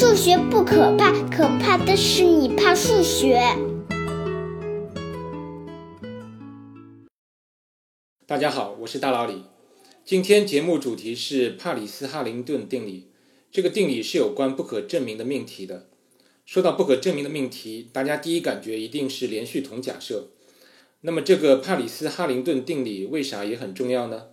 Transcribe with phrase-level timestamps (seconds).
[0.00, 3.38] 数学不可怕，可怕的是你怕数学。
[8.26, 9.42] 大家好，我是大老李。
[10.02, 13.10] 今天节目主题是帕里斯哈林顿定理。
[13.52, 15.90] 这个定理是有关不可证明的命题的。
[16.46, 20.30] 说到不可证明的命题，大家第一感觉一定是连续统假设。
[21.02, 24.28] 那么这个帕里斯哈林顿定理为啥也很重要呢？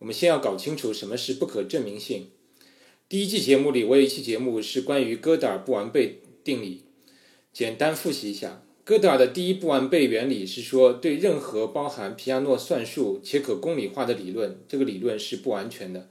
[0.00, 2.30] 我们先要搞清楚什么是不可证明性。
[3.14, 6.82] 第一季节目里，我有一期节目是关于哥德尔不完备定理。
[7.52, 16.08] 简单复习一下，哥德尔的第一不完备原理是说，对任何包含皮亚诺算术且可公理化的理论，这个理论是不完全的。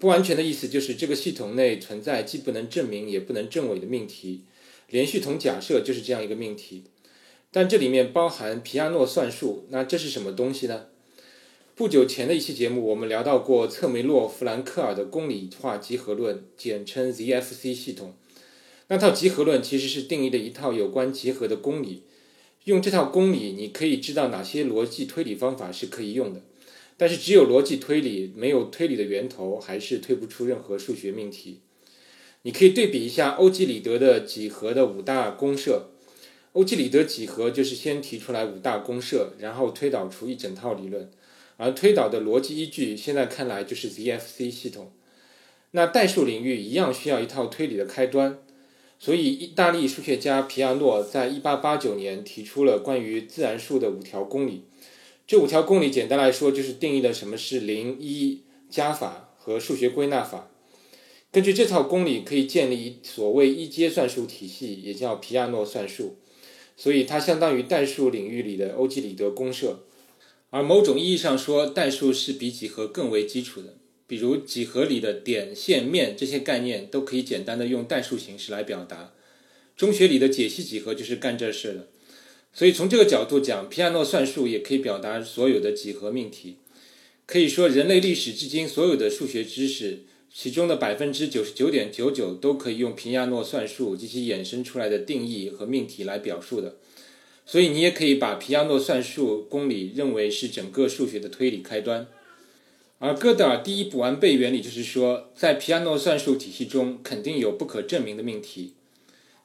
[0.00, 4.42] 不完全的意思就是这个系统内存在既不能证明也不能证伪的命题。
[4.88, 6.82] 连续统假设就是这样一个命题，
[7.52, 10.86] 但这里面包含皮亚诺算术，那这是什么东西呢？
[11.80, 18.12] 不久前的一期节目，我们聊到过策梅洛·弗兰克尔的公理化集合论，简称 ZFC 系统。
[18.88, 22.02] 那套集合论其实是定义的一套有关集合的公理。
[22.64, 26.42] 用这套公理，你可以知道哪些逻辑推理方法是可以用的。
[26.98, 31.60] 但是只有逻辑推理，没有推理的源头，还是推不出任何数学命题。
[32.42, 35.88] 你可以对比一下欧几里得的几何的五大公设。
[36.52, 41.10] 欧几里得几何就是先提出来五大公设，然后推导出一整套理论。
[41.62, 44.90] 而推导的逻辑依据，现在看来就是 ZFC 系统。
[45.72, 48.38] 那代数领域一样需要一套推理的开端，
[48.98, 54.64] 所以意大利数学家皮亚诺在1889年提出了关于自然数的五条公理。
[55.26, 60.50] 这五条公理简单来说就是定义了什么是零一加法和数学归纳法。
[61.30, 66.16] 根据这套公理，可以建立所谓一阶算术体系，也叫皮亚诺算术。
[66.74, 69.84] 所以它相当于代数领域里的欧几里得公设。
[70.50, 73.78] 而某种意义上说，代数是比几何更为基础的。
[74.06, 79.12] 比如几何里的点、线、面这些概念都可以简单的用代数形式来表达。
[79.76, 81.88] 中学里的解析几何就是干这事的。
[82.52, 86.56] 所以从这个角度讲，皮亚诺算术也可以表达所有的几何命题。
[87.24, 90.00] 可以说，人类历史至今所有的数学知识，
[90.34, 96.78] 其中的百分之九十九点九九都可以用皮亚诺算术及其衍生出来的定义和命题来表述的。
[97.50, 102.06] 所以你也可以把皮亚诺算术公理认为是整个数学的推理开端，
[103.00, 108.74] 而哥德尔第一不完备原理就是说，在皮亚诺算术体系中肯定有不可证明的命题。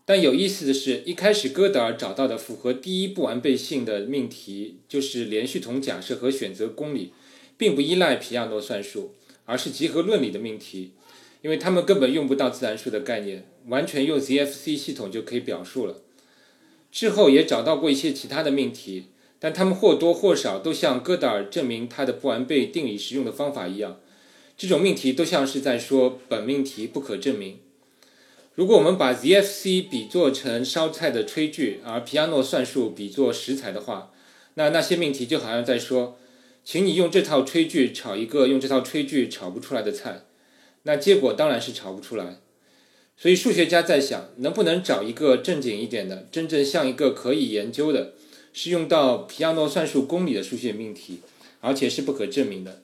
[0.06, 7.12] 但有意思的是，一开始哥德尔找到的符合第一不完备性的命题，就是连续统假设和选择公理，
[7.58, 10.92] 并不依赖皮亚诺算术，而是集合论里的命题，
[11.42, 16.04] 因为他们根本用不到自然数的概念，完全用 ZFC 系统就可以表述了。
[16.96, 19.08] 之后也找到过一些其他的命题，
[19.38, 24.00] 但他们或多或少都像哥德尔证明它的不完备定理实用的方法一样，
[24.58, 27.60] 这种命题都像是在说本命题不可证明。
[28.54, 34.14] 如果我们把 ZFC 比作成烧菜的炊具，而皮亚诺算术比作食材的话，
[34.54, 36.18] 那那些命题就好像在说，
[36.64, 40.22] 请你用这套炊具炒一个用这套炊具炒不出来的菜，
[40.84, 42.38] 那结果当然是炒不出来。
[43.18, 48.14] 所以数学家在想，能不能找一个正经一点的、真正像一个可以研究的、
[48.52, 51.20] 是用到皮亚诺算术公理的数学命题，
[51.62, 52.82] 而且是不可证明的。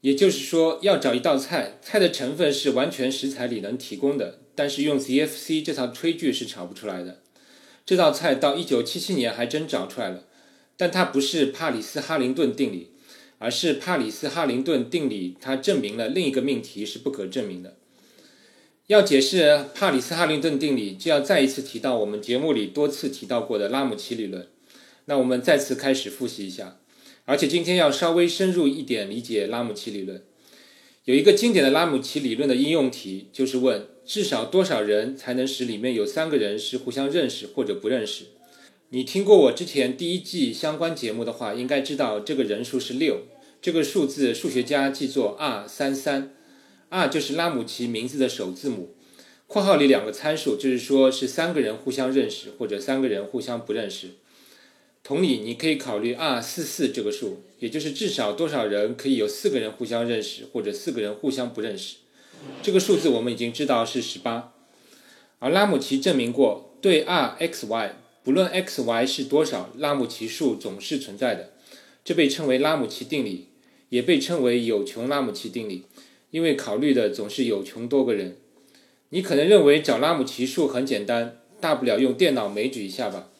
[0.00, 7.20] 也就是说，要找一道菜，菜的成分是完全食材里能提供的，但是用 ZFC 这套炊具是炒不出来的。
[7.86, 10.24] 这道菜到1977年还真找出来了，
[10.76, 12.90] 但它不是帕里斯哈林顿定理，
[13.38, 17.76] 而是帕里斯哈林顿定理，它证明了另一个命题是不可证明的。
[18.90, 24.48] 要解释帕里斯哈林顿定理，就要再一次提到我们节目里多次提到过的拉姆齐理论。
[25.04, 26.78] 那我们再次开始复习一下，
[27.24, 30.24] 而且今天要稍微深入一点理解拉姆齐理论。
[31.04, 38.24] 有一个经典的拉姆齐理论的应用题，就是问至少多少人才能使里面有三个人是互相认识或者不认识。
[38.88, 43.20] 你听过我之前第一季相关节目的话，应该知道这个人数是六，
[43.62, 46.34] 这个数字数学家记作 R 三三。
[46.90, 48.94] R 就是拉姆齐名字的首字母，
[49.46, 54.08] 括号里两个参数，就是说是三个人互相认识或者三个人互相不认识。
[55.04, 61.98] 同理，你可以考虑 R 四四这个数，也就是至少多少人可以有四个人互相认识或者四个人互相不认识。
[62.60, 64.52] 这个数字我们已经知道是十八。
[65.38, 67.94] 而拉姆齐证明过，对 R x y
[68.24, 71.52] 不论 x y 是多少，拉姆齐数总是存在的。
[72.04, 73.46] 这被称为拉姆齐定理，
[73.90, 75.84] 也被称为有穷拉姆齐定理。
[76.30, 78.36] 因为考虑的总是有穷多个人，
[79.08, 83.30] 你可能认为找拉姆齐数很简单，大不了用电脑枚举一下吧，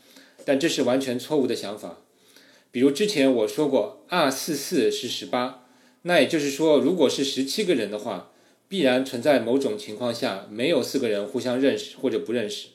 [0.44, 1.98] 但这是完全错误的想法。
[2.72, 5.66] 比如之前我说过，二四四是十八，
[6.02, 8.30] 那也就是说，如果是十七个人的话，
[8.68, 12.68] 必然存在某种情况下没有四个人互相认识或者不认识。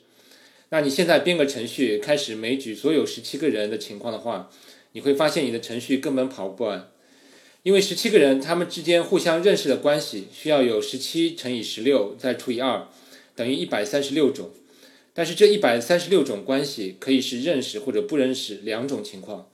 [0.68, 4.50] 那你现在编个程序，开始枚举所有十七个人的情况的话，
[4.92, 6.90] 你会发现你的程序根本跑不完，
[7.66, 12.86] 因为十七个人他们之间互相认识的关系需要有十七乘以十六再除以二，
[13.34, 14.50] 等于一百三十六种。
[15.12, 19.48] 但是这一百三十六种关系可以是认识或者不认识两种情况，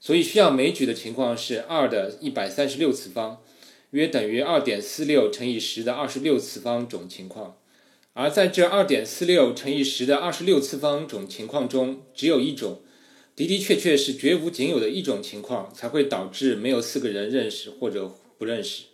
[0.00, 3.42] 所以需要枚举的情况是二的一百三十六次方。
[3.90, 7.58] 约等于二点四六乘以十的二十六次方种情况，
[8.14, 12.80] 而在这二点四六乘以十的二十六次方种情况中，只有一种，
[13.34, 18.84] 的的确确是绝无仅有的一种情况，才会导致没有四个人认识或者不认识。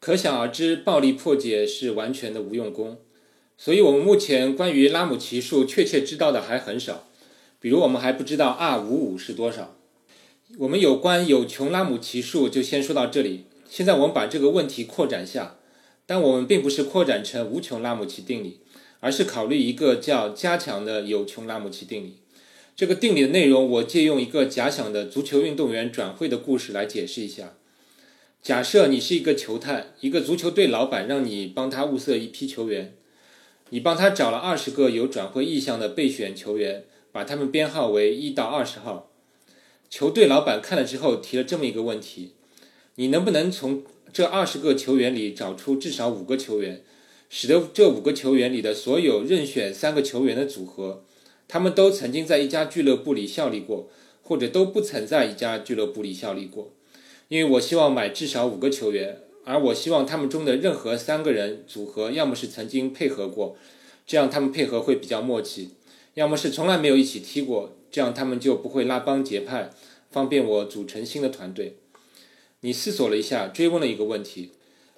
[0.00, 2.98] 可想而知，暴力破解是完全的无用功。
[3.56, 7.08] 所以，我们目前关于拉姆齐数确切知道的还很少，
[7.60, 9.76] 比如我们还不知道 r 五五是多少。
[10.58, 13.46] 我们有关有穷拉姆齐数就先说到这里。
[13.68, 15.56] 现在我们把这个问题扩展下，
[16.06, 18.60] 但我们并不是扩展成无穷拉姆齐定理，
[19.00, 22.18] 而是考虑一个叫加强的有穷拉姆齐定理。
[22.78, 27.54] 这个定理的内容，我借用一个假想的足球运动员转会的故事来解释一下。
[28.40, 32.94] 假设你是一个球探，一个足球队老板让你帮他物色一批球员，
[33.70, 39.10] 你帮他找了二十个有转会意向的备选球员，把他们编号为一到二十号。
[39.90, 42.34] 球队老板看了之后提了这么一个问题。
[42.94, 43.82] 你能不能从
[44.12, 46.84] 这二十个球员里找出至少五个球员，
[47.28, 51.02] 使得这五个球员里的所有任选三个球员的组合，
[51.48, 53.88] 他们都曾经在一家俱乐部里效力过，
[54.22, 56.70] 或者都不曾在一家俱乐部里效力过？
[57.28, 63.56] 因为我希望买至少五个球员，而我希望他们中的任何三个人组合，要么是曾经配合过，
[64.06, 65.70] 这样他们配合会比较默契；
[66.14, 69.70] 要么是从来没有一起踢过，这样他们就不会拉帮结派，
[70.10, 71.76] 方便我组成新的团队。
[72.60, 74.50] 你思索了一下，追问了一个问题：“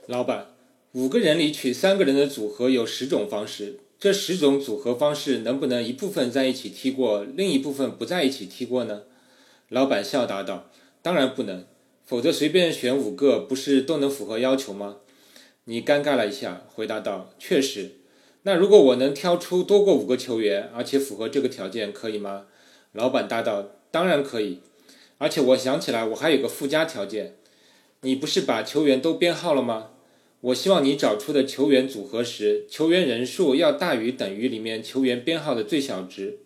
[0.07, 0.55] 老板，
[0.93, 9.03] 五个人里取三个人的组合有十种方式，这十种组合方式能不能一部分在一起踢过，另一部分不在一起踢过呢？”
[9.69, 10.71] 老板笑答道
[11.03, 11.67] ：“当然不能，
[12.07, 14.97] 否则随便选五个，不是都能符合要求吗？”
[15.65, 17.97] 你尴尬了一下，回答道：“确实。
[18.45, 22.47] 那如果我能挑出多过五个球员，而且符合这个条件，可以吗？”
[22.93, 24.61] 老板答道：“当然可以。
[25.19, 27.37] 而且我想起来，我还有个附加条件。”
[28.03, 29.91] 你不是把球员都编号了吗？
[30.43, 36.39] 我希望你找出的球员组合时，球员人数要大于等于里面球员编号的最小值。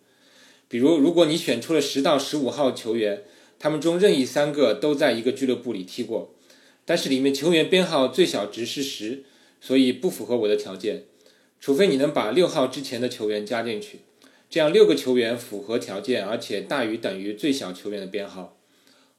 [0.67, 3.23] 比如，如果你选出了十到十五号球员，
[3.57, 6.35] 他们中任意三个都在一个俱乐部里踢过，
[6.83, 9.23] 但是里面球员编号最小值是十，
[9.61, 11.05] 所以不符合我的条件。
[11.61, 13.99] 除非你能把六号之前的球员加进去，
[14.49, 18.57] 这样六个球员符合条件，而且大于等于最小球员的编号。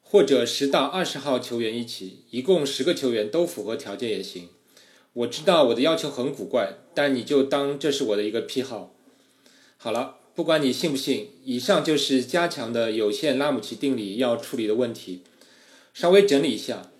[0.02, 4.50] 或者十到二十号球员一起，一共十个球员都符合条件也行。
[5.16, 8.92] 我知道我的要求很古怪，但你就当这是我的一个癖好。
[9.78, 15.22] 好了，不管你信不信，以上就是加强的有限拉姆齐定理要处理的问题。
[15.94, 16.90] 稍微整理一下，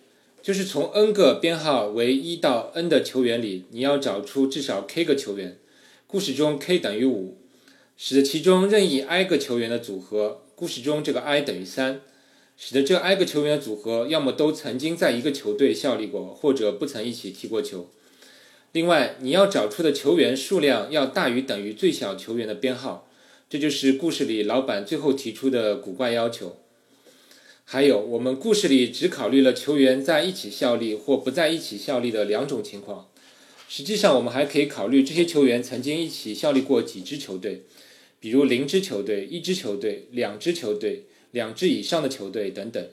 [0.42, 5.58] 就是从 n 个编号为一到 n 的球员里，你要找出至少 k 个球员。
[6.06, 7.36] 故事中 k 等于五，
[7.98, 12.00] 使得其中任意 i 个球员的组合，故事中这个 i 等于三。
[12.56, 17.90] 使得这 i 个球员的组合要么都曾经在一个球队效力过，或者不曾一起踢过球。
[18.72, 23.08] 另外，你要找出的球员数量要大于等于最小球员的编号，
[23.48, 26.58] 这就是故事里老板最后提出的古怪要求。
[27.64, 33.08] 还有，我们故事里只考虑了球员在一起效力或不在一起效力的两种情况。
[33.68, 37.62] 实际上，我们还可以考虑这些球员曾经一起效力过几支球队，
[38.20, 41.06] 比如零支球队、一支球队、两支球队。
[41.32, 42.88] 两支以上的球队等等，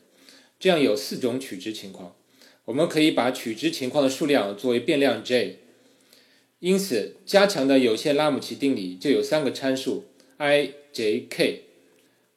[0.60, 2.14] 这样有四种取值情况。
[2.66, 5.60] 我们可以把取值情况的数量作为变量 j。
[6.64, 10.06] 因此，加强的有限拉姆齐定理就有三个参数
[10.38, 11.64] i、j、k。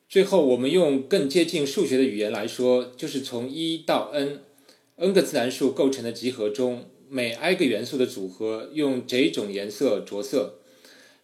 [0.09, 10.54] 最后，我们用更接近数学的语言来说，就是从一到 n，n 个自然数构成的集合中，每 i 个元素的组合用 j 种颜色着色，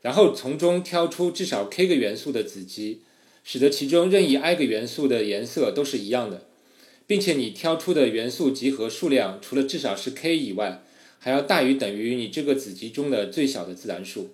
[0.03, 3.01] 然后从中挑出至少 k 个元素的子集。
[3.43, 6.47] 使得其中任意 i 个元素的颜色都是一样的，
[7.09, 10.85] 并且你挑出的元素集合数量除了至少是 k 以外，
[11.25, 14.31] 还要大于等于你这个子集中的最小的自然数。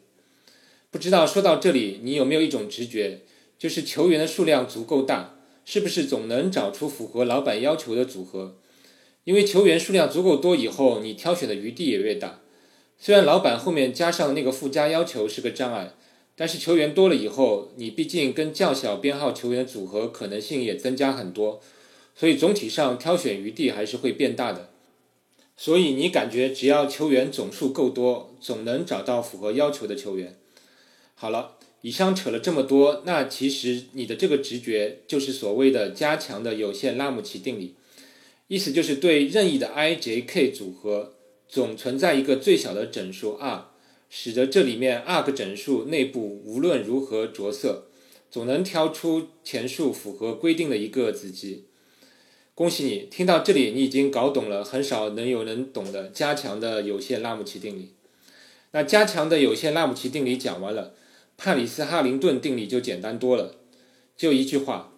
[0.91, 3.19] 不知道说到这里，你有没有一种直觉，
[3.59, 8.57] 就是球员的数量足够大，是不是总能找出符合老板要求的组合？
[9.25, 12.41] 因为球员数量足够多以后，你挑选的余地也越大。
[12.99, 15.95] 虽然老板后面加上那个附加要求是个障碍。
[16.41, 21.61] 但是球员多了以后，你毕竟跟较小编号球员组合可能性也增加很多，
[22.15, 24.71] 所以总体上挑选余地还是会变大的。
[25.61, 30.39] 所以你感觉只要球员总数够多，总能找到符合要求的球员。
[31.17, 37.75] 好了，以上扯了这么多，那其实你的这个直觉就是所谓的加强的有限拉姆齐定理，
[38.47, 41.15] 意思就是对任意的 i、j、k 组合
[41.49, 43.71] 总存在一个最小的整数 r，
[44.09, 47.89] 使得这里面 r 个整数内部无论如何着色，
[48.31, 51.65] 总能挑出前述符合规定的一个子集。
[52.59, 57.93] 恭喜你，听到这里，你已经搞懂了很少能有人懂的加强的有限拉姆齐定理。
[58.73, 60.93] 那加强的有限拉姆齐定理讲完了，
[61.37, 63.55] 帕里斯哈林顿定理就简单多了，
[64.17, 64.93] 就一句话：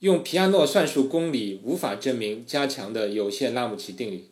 [0.00, 4.30] 用皮亚诺算术公理无法证明加强的有限拉姆齐定理。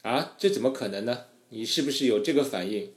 [0.00, 1.24] 啊，这怎么可能呢？
[1.50, 2.88] 你是不是有这个反应？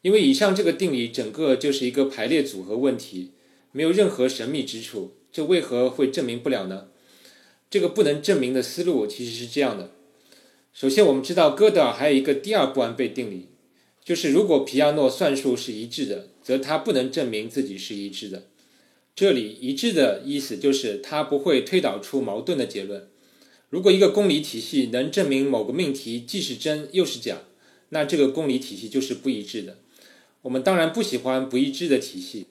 [0.00, 3.32] 因为以上这个定理整个就是一个排列组合问题，
[3.72, 6.86] 没有任何神秘之处，这为何会证明不了呢？
[7.70, 9.92] 这个不能证明的思路其实是这样的：
[10.72, 13.46] 首先，我们知道哥德尔还有一个第二不完备定理，
[14.04, 18.48] 就是如果皮亚诺算术是一致的，则他不能证明自己是一致的。
[19.14, 23.08] 这里一致的意思就是他不会推导出矛盾的结论。
[23.68, 27.42] 如果一个公理体系能证明某个命题既是真又是假，
[27.90, 29.78] 那这个公理体系就是不一致的。
[30.42, 32.46] 我们当然不喜欢不一致的体系。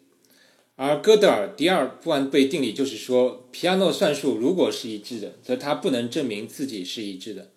[0.81, 7.49] 而哥德尔第二不完备定理就是说，皮亚诺算术如果是一致的，则它不能证明自己是一致的。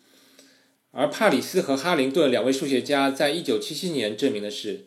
[0.90, 4.86] 而帕里斯和哈林顿两位数学家在一九七七年证明的是，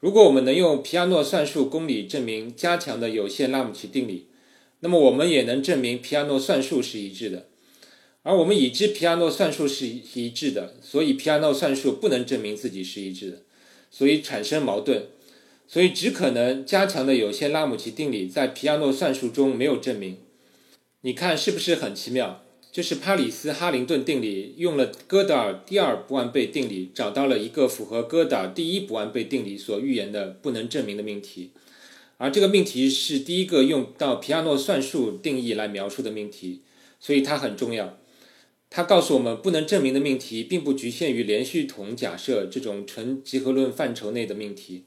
[0.00, 4.26] 如果我们能用皮亚诺算术公理证明加强的有限拉姆齐定理，
[4.80, 7.46] 那么我们也能证明皮亚诺算术是一致的。
[8.22, 13.38] 而我们已知皮亚诺算术是一致的，所以皮亚诺算术不能证明自己是一致的，
[13.90, 15.06] 所以产生矛盾。
[15.66, 20.18] 所以只可能加强的有限拉姆齐定理在皮亚诺算术中没有证明。
[21.00, 22.44] 你看是不是很奇妙？
[22.70, 31.50] 就是帕里斯哈林顿定理用了哥德尔第二不完备定理，找到了一个符合哥德尔第一不完备定理所预言的不能证明的命题，
[32.16, 36.62] 而这个命题是第一个用到皮亚诺算术定义来描述的命题，
[36.98, 37.98] 所以它很重要。
[38.70, 44.84] 它告诉我们，不能证明的命题并不局限于连续统假设这种纯集合论范畴内的命题。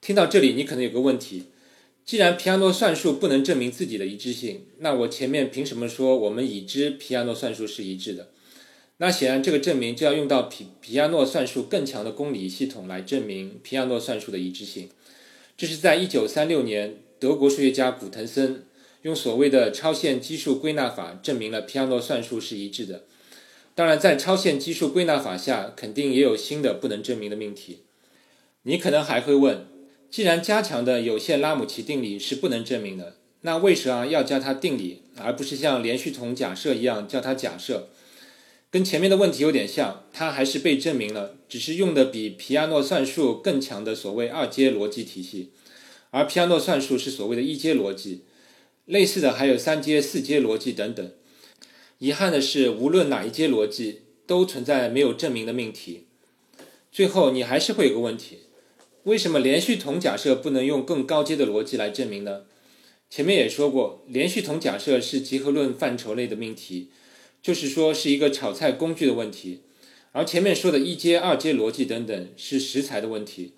[0.00, 1.44] 听到这里，你可能有个问题：
[2.06, 8.30] 既然皮亚诺算术不能证明自己的一致性，那我前面凭什么说我们已知皮亚诺算术是一致的？
[8.96, 14.88] 那显然这个证明就要用到皮皮亚诺算术更强的公理系统来证明皮亚诺算术的一致性。
[15.56, 18.64] 这是在1936年，德国数学家古腾森
[19.02, 23.04] 用所谓的超限基数归纳法证明了皮亚诺算术是一致的。
[23.74, 27.80] 当然，在超限基数归纳法下，肯定也有新的不能证明的命题。
[28.62, 29.69] 你可能还会问。
[30.10, 37.88] 既然加强的有限拉姆齐定理是不能证明的，那为啥要叫它定理，而不是像连续统假设一样叫它假设？
[38.72, 45.50] 跟前面的问题有点像，它还是被证明了，只是用的比皮亚诺算术更强的所谓二阶逻辑体系，
[46.10, 48.24] 而皮亚诺算术是所谓的一阶逻辑。
[48.86, 51.12] 类似的还有三阶、四阶逻辑等等。
[51.98, 56.06] 遗憾的是，无论哪一阶逻辑，都存在没有证明的命题。
[56.90, 58.38] 最后，你还是会有个问题。
[59.04, 62.42] 为什么连续统假设不能用更高阶的逻辑来证明呢？
[63.08, 66.90] 前面也说过，连续统假设是集合论范畴类的命题，
[67.42, 69.62] 就是说是一个炒菜工具的问题，
[70.12, 73.54] 而前面说的一阶、二阶逻辑等等是食材的问题。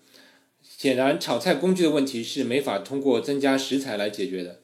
[0.63, 4.61] 显然，炒菜工具的问题是没法通过增加食材来解决的。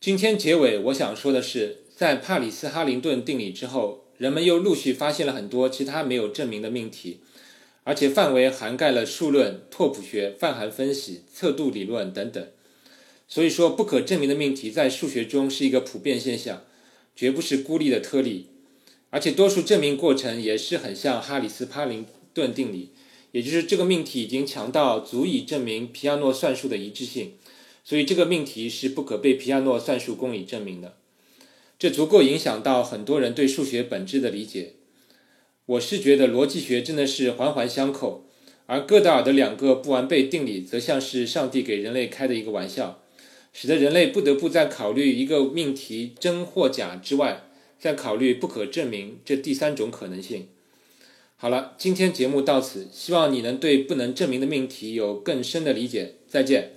[0.00, 7.20] 今天结尾我想说的是，在帕里斯哈林顿定理之后，人们又陆续发现了很多其他没有证明的命题。
[7.86, 12.44] 而且范围涵盖了数论、拓扑学、泛函分析、测度理论等等，
[13.28, 16.64] 所以说不可证明的命题在数学中是一个普遍现象，
[17.14, 18.46] 绝不是孤立的特例。
[19.10, 22.90] 而且多数证明过程也是很像哈里斯帕林顿定理，
[23.30, 27.34] 也就是这个命题已经强到足以证明皮亚诺算术的一致性，
[27.84, 30.96] 所以这个命题是不可被皮亚诺算术公理证明的。
[31.78, 34.72] 这足够影响到很多人对数学本质的理解。
[35.66, 38.24] 我是觉得逻辑学真的是环环相扣，
[38.66, 43.02] 而哥德尔的两个不完备定理则像是上帝给人类开的一个玩笑，
[43.52, 47.42] 使得人类不得不在考虑一个命题真或假之外，
[47.80, 50.46] 再考虑不可证明这第三种可能性。
[51.36, 56.14] 好了，今天节目到此，希望你能对不能证明的命题有更深的理解。
[56.28, 56.70] 再见。